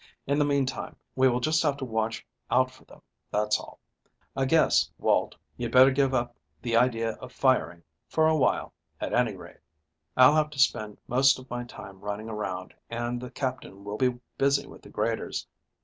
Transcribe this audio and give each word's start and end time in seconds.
In 0.25 0.39
the 0.39 0.45
meantime 0.45 0.95
we 1.15 1.29
will 1.29 1.39
just 1.39 1.61
have 1.61 1.77
to 1.77 1.85
watch 1.85 2.25
out 2.49 2.71
for 2.71 2.85
them, 2.85 3.03
that's 3.29 3.59
all. 3.59 3.79
I 4.35 4.45
guess, 4.45 4.89
Walt, 4.97 5.35
you'd 5.57 5.71
better 5.71 5.91
give 5.91 6.11
up 6.11 6.35
the 6.59 6.75
idea 6.75 7.11
of 7.21 7.31
firing 7.31 7.83
for 8.07 8.27
a 8.27 8.35
while, 8.35 8.73
at 8.99 9.13
any 9.13 9.35
rate. 9.35 9.59
I'll 10.17 10.33
have 10.33 10.49
to 10.49 10.57
spend 10.59 10.99
most 11.07 11.37
of 11.37 11.51
my 11.51 11.65
time 11.65 11.99
running 12.01 12.29
around, 12.29 12.73
and 12.89 13.21
the 13.21 13.29
Captain 13.29 13.83
will 13.83 13.97
be 13.97 14.19
busy 14.39 14.65
with 14.65 14.81
the 14.81 14.89
graders. 14.89 15.45